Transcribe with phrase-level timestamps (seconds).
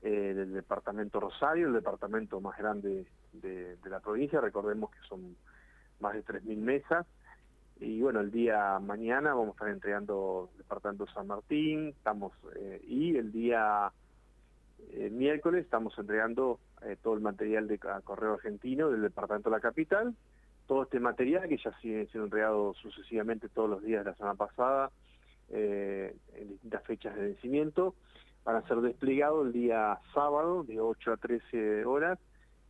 [0.00, 5.36] eh, del departamento Rosario, el departamento más grande de, la provincia, recordemos que son
[6.00, 7.06] más de 3.000 mesas,
[7.80, 12.80] y bueno, el día mañana vamos a estar entregando el departamento San Martín, estamos eh,
[12.86, 13.92] y el día
[14.92, 16.58] eh, miércoles estamos entregando
[17.02, 20.14] todo el material de correo argentino del departamento de la capital,
[20.68, 24.36] todo este material que ya sigue siendo entregado sucesivamente todos los días de la semana
[24.36, 24.92] pasada,
[25.50, 27.96] en distintas fechas de vencimiento,
[28.48, 32.18] van a ser desplegados el día sábado de 8 a 13 horas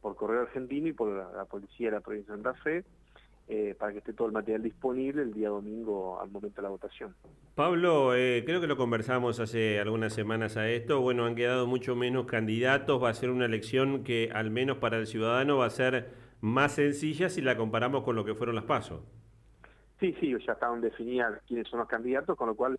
[0.00, 2.82] por correo argentino y por la, policía de la provincia de Santa Fe,
[3.46, 6.70] eh, para que esté todo el material disponible el día domingo al momento de la
[6.70, 7.14] votación.
[7.54, 11.94] Pablo, eh, creo que lo conversamos hace algunas semanas a esto, bueno, han quedado mucho
[11.94, 15.70] menos candidatos, va a ser una elección que al menos para el ciudadano va a
[15.70, 16.08] ser
[16.40, 19.02] más sencilla si la comparamos con lo que fueron las pasos.
[20.00, 22.78] Sí, sí, ya estaban definidas quiénes son los candidatos, con lo cual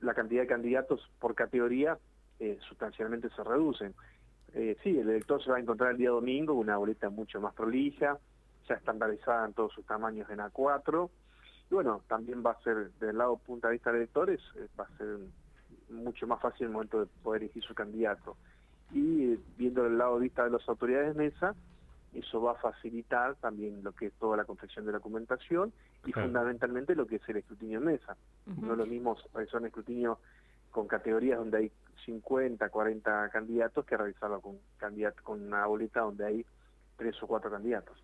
[0.00, 1.98] la cantidad de candidatos por categoría
[2.38, 3.94] eh, sustancialmente se reducen.
[4.54, 7.54] Eh, sí, el elector se va a encontrar el día domingo una boleta mucho más
[7.54, 8.18] prolija,
[8.68, 11.10] ya estandarizada en todos sus tamaños en A4.
[11.70, 14.84] Y bueno, también va a ser, del lado punto de vista de electores, eh, va
[14.84, 15.18] a ser
[15.90, 18.36] mucho más fácil el momento de poder elegir su candidato.
[18.92, 21.54] Y viendo del lado de vista de las autoridades de mesa,
[22.12, 25.72] eso va a facilitar también lo que es toda la confección de la documentación
[26.04, 28.16] y fundamentalmente lo que es el escrutinio en mesa.
[28.60, 29.16] No lo mismo
[29.50, 30.18] son escrutinio
[30.70, 31.72] con categorías donde hay
[32.04, 34.58] 50, 40 candidatos que realizarlo con,
[35.22, 36.46] con una boleta donde hay
[37.00, 37.96] tres o cuatro candidatos.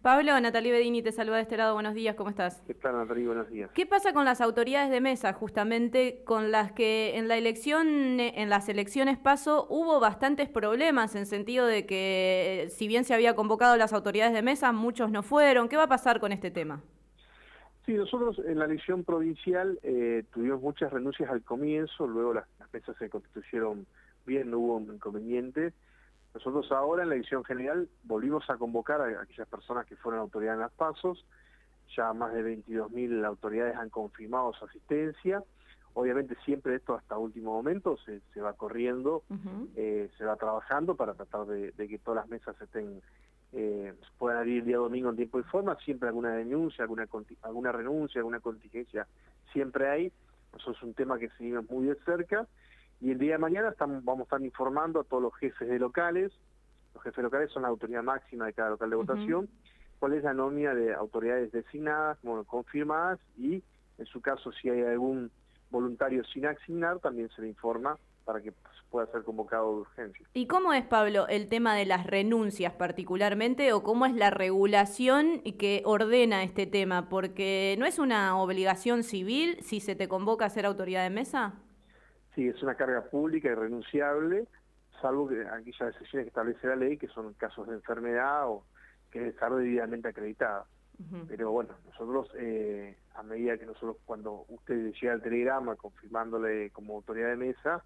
[0.00, 2.62] Pablo, Natalie Bedini te saluda de este lado, buenos días, ¿cómo estás?
[2.68, 3.26] ¿Qué tal Natalie?
[3.26, 3.68] Buenos días.
[3.74, 8.48] ¿Qué pasa con las autoridades de mesa, justamente con las que en la elección, en
[8.48, 13.76] las elecciones paso, hubo bastantes problemas en sentido de que si bien se había convocado
[13.76, 15.68] las autoridades de mesa, muchos no fueron.
[15.68, 16.80] ¿Qué va a pasar con este tema?
[17.86, 22.72] Sí, nosotros en la elección provincial eh, tuvimos muchas renuncias al comienzo, luego las, las
[22.72, 23.84] mesas se constituyeron
[24.24, 25.72] bien, no hubo inconveniente.
[26.34, 30.54] Nosotros ahora en la elección general volvimos a convocar a aquellas personas que fueron autoridad
[30.54, 31.24] en las pasos,
[31.96, 35.42] ya más de 22.000 autoridades han confirmado su asistencia,
[35.94, 39.22] obviamente siempre esto hasta último momento se, va corriendo,
[39.74, 43.00] eh, se va trabajando para tratar de, que todas las mesas estén
[43.52, 47.06] eh, puedan abrir el día domingo en tiempo y forma, siempre alguna denuncia, alguna,
[47.42, 49.06] alguna renuncia, alguna contingencia,
[49.52, 50.12] siempre hay,
[50.56, 52.46] eso es un tema que seguimos muy de cerca,
[53.00, 55.78] y el día de mañana estamos, vamos a estar informando a todos los jefes de
[55.78, 56.32] locales,
[56.94, 59.48] los jefes locales son la autoridad máxima de cada local de votación,
[59.98, 63.62] cuál es la nómina de autoridades designadas, bueno, confirmadas, y
[63.98, 65.30] en su caso si hay algún
[65.70, 68.52] voluntario sin asignar, también se le informa para que
[68.90, 70.26] pueda ser convocado de urgencia.
[70.34, 75.40] ¿Y cómo es, Pablo, el tema de las renuncias particularmente o cómo es la regulación
[75.58, 77.08] que ordena este tema?
[77.08, 81.54] Porque no es una obligación civil si se te convoca a ser autoridad de mesa.
[82.38, 84.46] Sí, es una carga pública y renunciable,
[85.00, 88.64] salvo que aquellas decisiones que establece la ley, que son casos de enfermedad o
[89.10, 90.64] que debe estar debidamente acreditada.
[91.26, 96.94] Pero bueno, nosotros, eh, a medida que nosotros, cuando usted llega al telegrama confirmándole como
[96.94, 97.82] autoridad de mesa,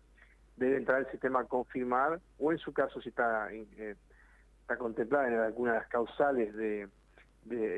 [0.58, 3.96] debe entrar el sistema a confirmar, o en su caso, si está, eh,
[4.60, 6.90] está contemplada en alguna de las causales de,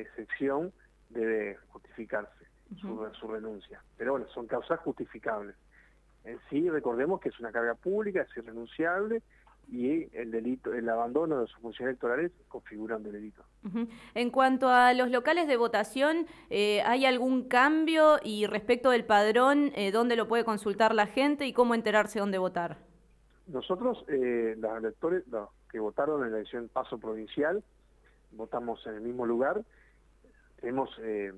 [0.00, 0.72] excepción,
[1.08, 2.46] debe justificarse
[2.80, 3.80] su, su renuncia.
[3.96, 5.54] Pero bueno, son causas justificables.
[6.24, 9.22] En sí, recordemos que es una carga pública, es irrenunciable
[9.70, 13.42] y el delito, el abandono de sus funciones electorales configura un delito.
[14.14, 19.72] En cuanto a los locales de votación, eh, ¿hay algún cambio y respecto del padrón,
[19.74, 22.78] eh, dónde lo puede consultar la gente y cómo enterarse dónde votar?
[23.46, 27.62] Nosotros, eh, los electores los que votaron en la elección paso provincial,
[28.32, 29.62] votamos en el mismo lugar,
[30.60, 31.32] tenemos eh,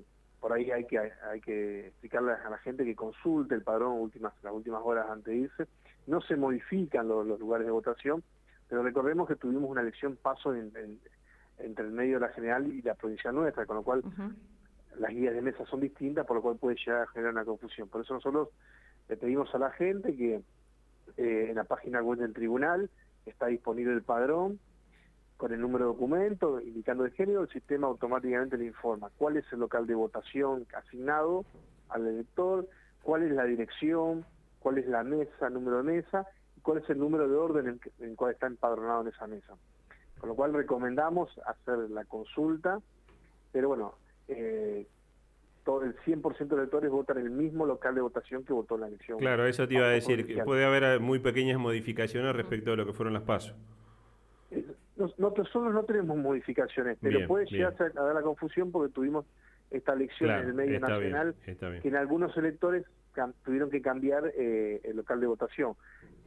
[0.47, 4.31] por ahí hay que, hay que explicarle a la gente que consulte el padrón últimas,
[4.43, 5.67] las últimas horas antes de irse.
[6.05, 8.23] No se modifican los, lugares de votación,
[8.69, 10.85] pero recordemos que tuvimos una elección paso entre
[11.59, 14.03] el medio de la general y la provincia nuestra, con lo cual
[14.97, 17.89] las guías de mesa son distintas, por lo cual puede llegar a generar una confusión.
[17.89, 18.47] Por eso nosotros
[19.09, 20.35] le pedimos a la gente que
[21.17, 22.89] eh, en la página web del tribunal
[23.25, 24.61] está disponible el padrón,
[25.37, 29.45] con el número de documento, indicando el género, el sistema automáticamente le informa cuál es
[29.53, 31.45] el local de votación asignado
[31.89, 32.67] al elector,
[33.03, 34.25] cuál es la dirección,
[34.59, 36.25] cuál es la mesa, número de mesa,
[36.57, 37.79] y cuál es el número de orden en,
[38.09, 39.53] el cual está empadronado en esa mesa.
[40.19, 42.79] Con lo cual recomendamos hacer la consulta,
[43.51, 43.93] pero bueno,
[44.27, 44.87] eh,
[45.63, 48.81] todo el 100% de electores votan en el mismo local de votación que votó en
[48.81, 49.19] la elección.
[49.19, 52.87] Claro, eso te iba a decir, que puede haber muy pequeñas modificaciones respecto a lo
[52.87, 53.53] que fueron las pasos.
[54.97, 59.25] Nosotros no tenemos modificaciones, pero puede llegar a dar la confusión porque tuvimos
[59.69, 62.85] esta elección en el medio nacional que en algunos electores
[63.43, 65.73] tuvieron que cambiar eh, el local de votación.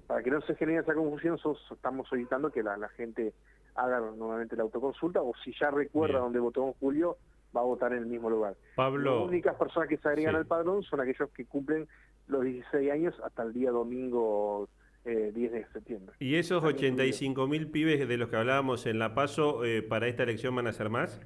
[0.06, 1.38] para que no se genere esa confusión,
[1.70, 3.32] estamos solicitando que la, gente
[3.76, 7.16] haga nuevamente la autoconsulta o si ya recuerda dónde votó en julio,
[7.56, 8.56] va a votar en el mismo lugar.
[8.74, 9.20] Pablo.
[9.20, 11.86] Las únicas personas que se agregan al padrón son aquellos que cumplen
[12.26, 14.68] los 16 años hasta el día domingo
[15.04, 16.14] 10 eh, de septiembre.
[16.18, 20.24] ¿Y esos 85 mil pibes de los que hablábamos en La Paso eh, para esta
[20.24, 21.20] elección van a ser más?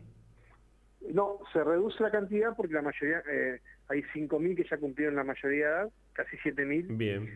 [1.12, 5.16] No, se reduce la cantidad porque la mayoría, eh, hay 5 mil que ya cumplieron
[5.16, 6.86] la mayoría de edad, casi 7 mil.
[6.88, 7.28] Bien.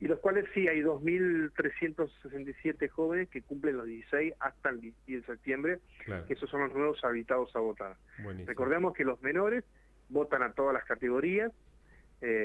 [0.00, 5.22] Y los cuales sí, hay 2.367 jóvenes que cumplen los 16 hasta el 10 de
[5.22, 5.80] septiembre,
[6.28, 7.96] que esos son los nuevos habitados a votar.
[8.46, 9.64] Recordemos que los menores
[10.08, 11.50] votan a todas las categorías,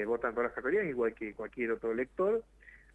[0.04, 2.42] votan a todas las categorías, igual que cualquier otro elector,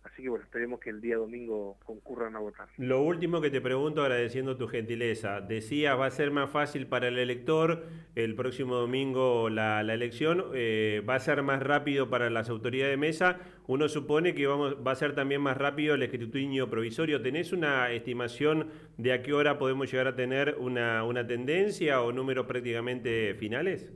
[0.03, 2.69] Así que bueno, esperemos que el día domingo concurran a votar.
[2.77, 7.09] Lo último que te pregunto, agradeciendo tu gentileza, decías va a ser más fácil para
[7.09, 7.83] el elector
[8.15, 12.97] el próximo domingo la, elección, eh, va a ser más rápido para las autoridades de
[12.97, 17.21] mesa, uno supone que vamos, va a ser también más rápido el escrutinio provisorio.
[17.21, 22.13] ¿Tenés una estimación de a qué hora podemos llegar a tener una, una tendencia o
[22.13, 23.91] números prácticamente finales?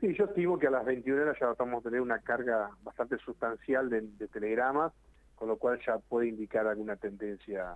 [0.00, 3.18] Sí, yo estimo que a las 21 horas ya vamos a tener una carga bastante
[3.18, 4.92] sustancial de telegramas
[5.34, 7.74] con lo cual ya puede indicar alguna tendencia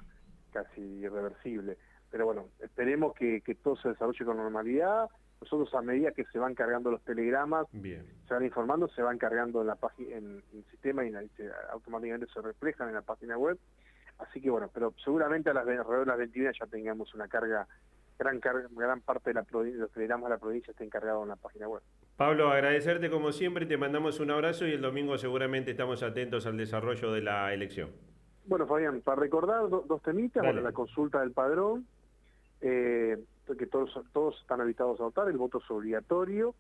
[0.53, 1.77] casi irreversible.
[2.11, 5.09] Pero bueno, esperemos que, todo se desarrolle con normalidad.
[5.41, 9.61] Nosotros a medida que se van cargando los telegramas, se van informando, se van cargando
[9.61, 11.13] en la página, en, el sistema y
[11.71, 13.59] automáticamente se reflejan en la página web.
[14.19, 17.69] Así que bueno, pero seguramente a las alrededor de las 21 ya tengamos una carga
[18.19, 21.69] gran, gran parte de, la los telegramas de la provincia está encargado en la página
[21.69, 21.83] web.
[22.17, 26.57] Pablo, agradecerte como siempre, te mandamos un abrazo y el domingo seguramente estamos atentos al
[26.57, 27.91] desarrollo de la elección.
[28.47, 31.87] Bueno, Fabián, para recordar dos temitas, bueno, la consulta del padrón,
[32.61, 33.19] eh,
[33.59, 36.55] que todos, todos están habitados a votar, el voto es obligatorio,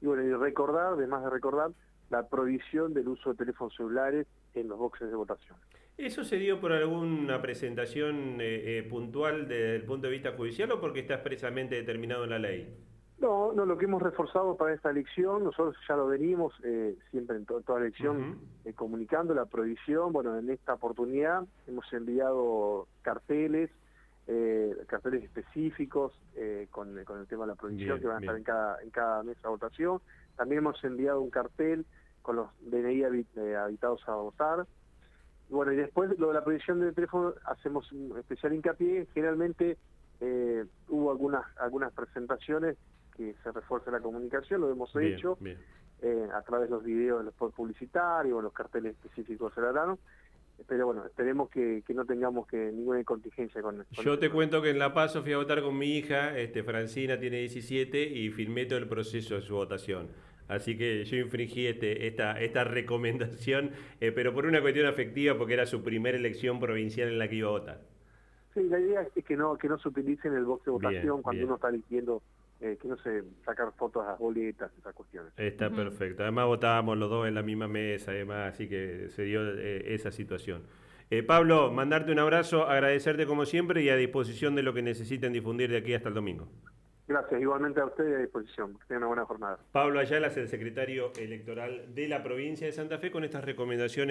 [0.00, 1.70] y bueno, y recordar, además de recordar,
[2.10, 5.56] la prohibición del uso de teléfonos celulares en los boxes de votación.
[5.96, 10.72] ¿Eso se dio por alguna presentación eh, eh, puntual desde el punto de vista judicial
[10.72, 12.74] o porque está expresamente determinado en la ley?
[13.20, 17.36] No, no, lo que hemos reforzado para esta elección, nosotros ya lo venimos eh, siempre
[17.36, 18.40] en toda elección
[18.74, 20.12] comunicando la prohibición.
[20.12, 23.70] Bueno, en esta oportunidad hemos enviado carteles,
[24.88, 26.12] carteles específicos
[26.70, 29.40] con, el tema de la prohibición que van a estar en cada, en cada mesa
[29.42, 30.00] de votación.
[30.36, 31.84] También hemos enviado un cartel
[32.22, 33.04] con los DNI
[33.54, 34.66] habitados a votar
[35.52, 39.06] bueno, y después lo de la prohibición del teléfono hacemos un especial hincapié.
[39.12, 39.76] Generalmente
[40.20, 42.76] eh, hubo algunas algunas presentaciones
[43.16, 45.36] que se refuerza la comunicación, lo hemos hecho
[46.00, 49.98] eh, a través de los videos de los publicitarios, los carteles específicos del Arano.
[50.66, 54.02] Pero bueno, esperemos que, no tengamos que ninguna contingencia con, esto.
[54.02, 57.18] Yo te cuento que en La Paz fui a votar con mi hija, este Francina
[57.18, 60.08] tiene 17 y filmé todo el proceso de su votación.
[60.52, 63.70] Así que yo infringí este, esta, esta recomendación,
[64.00, 67.36] eh, pero por una cuestión afectiva, porque era su primera elección provincial en la que
[67.36, 67.80] iba a votar.
[68.54, 71.22] Sí, la idea es que no, que no se utilice en el box de votación
[71.22, 72.22] cuando uno está eligiendo,
[72.60, 75.32] eh, que no se sacar fotos a las boletas, esas cuestiones.
[75.38, 76.22] Está perfecto.
[76.22, 80.12] Además votábamos los dos en la misma mesa, además, así que se dio eh, esa
[80.12, 80.62] situación.
[81.26, 85.70] Pablo, mandarte un abrazo, agradecerte como siempre y a disposición de lo que necesiten difundir
[85.70, 86.48] de aquí hasta el domingo.
[87.12, 88.72] Gracias, igualmente a usted y a disposición.
[88.72, 89.58] Que tengan una buena jornada.
[89.70, 94.10] Pablo Ayala es el secretario electoral de la provincia de Santa Fe con estas recomendaciones.